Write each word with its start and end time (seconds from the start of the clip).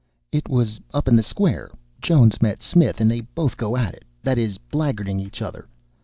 "It 0.31 0.49
was 0.49 0.81
up 0.95 1.07
in 1.07 1.15
the 1.15 1.21
Square. 1.21 1.69
Jones 2.01 2.41
meets 2.41 2.65
Smith, 2.65 2.99
and 2.99 3.11
they 3.11 3.21
both 3.21 3.55
go 3.55 3.77
at 3.77 3.93
it 3.93 4.03
that 4.23 4.39
is, 4.39 4.57
blackguarding 4.57 5.19
each 5.23 5.43
other. 5.43 5.67